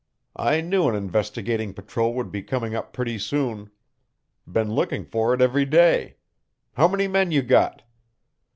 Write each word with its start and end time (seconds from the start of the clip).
I 0.41 0.61
knew 0.61 0.89
an 0.89 0.95
investigating 0.95 1.75
patrol 1.75 2.15
would 2.15 2.31
be 2.31 2.41
coming 2.41 2.73
up 2.73 2.91
pretty 2.91 3.19
soon. 3.19 3.69
Been 4.47 4.73
looking 4.73 5.05
for 5.05 5.31
it 5.35 5.41
every 5.41 5.63
day. 5.65 6.15
How 6.73 6.87
many 6.87 7.07
men 7.07 7.29
you 7.29 7.43
got?" 7.43 7.83